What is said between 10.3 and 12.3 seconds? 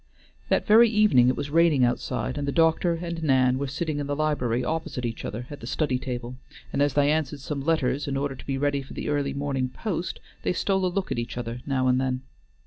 they stole a look at each other now and then.